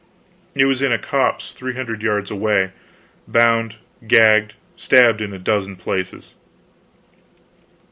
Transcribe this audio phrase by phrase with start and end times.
[0.55, 2.71] It was in a copse three hundred yards away,
[3.27, 3.75] bound,
[4.07, 6.33] gagged, stabbed in a dozen places.